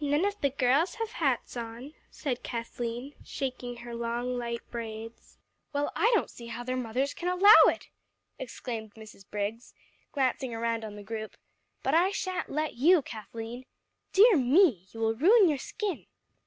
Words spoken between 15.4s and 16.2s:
your skin.